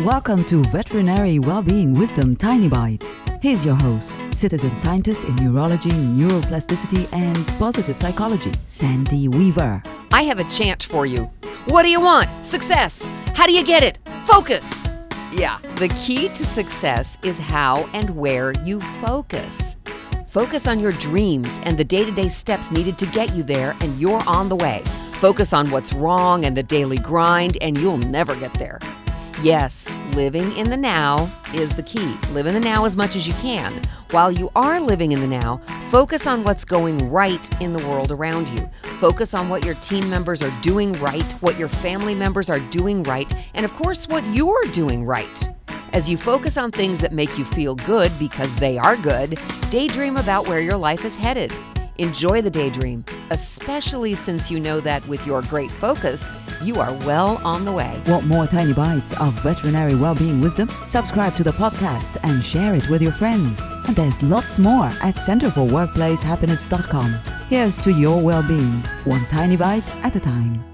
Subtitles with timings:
[0.00, 3.22] Welcome to Veterinary Wellbeing Wisdom Tiny Bites.
[3.40, 9.80] Here's your host, citizen scientist in neurology, neuroplasticity, and positive psychology, Sandy Weaver.
[10.10, 11.30] I have a chant for you.
[11.66, 12.28] What do you want?
[12.44, 13.08] Success.
[13.36, 14.00] How do you get it?
[14.24, 14.88] Focus.
[15.30, 19.76] Yeah, the key to success is how and where you focus.
[20.26, 23.76] Focus on your dreams and the day to day steps needed to get you there,
[23.80, 24.82] and you're on the way.
[25.20, 28.80] Focus on what's wrong and the daily grind, and you'll never get there.
[29.42, 32.16] Yes, living in the now is the key.
[32.30, 33.82] Live in the now as much as you can.
[34.10, 35.60] While you are living in the now,
[35.90, 38.70] focus on what's going right in the world around you.
[39.00, 43.02] Focus on what your team members are doing right, what your family members are doing
[43.02, 45.48] right, and of course, what you're doing right.
[45.92, 49.38] As you focus on things that make you feel good because they are good,
[49.68, 51.52] daydream about where your life is headed.
[51.98, 57.40] Enjoy the daydream, especially since you know that with your great focus, you are well
[57.44, 58.02] on the way.
[58.06, 60.68] Want more tiny bites of veterinary well-being wisdom?
[60.86, 63.66] Subscribe to the podcast and share it with your friends.
[63.86, 67.12] And there's lots more at centerforworkplacehappiness.com.
[67.48, 70.73] Here's to your well-being, one tiny bite at a time.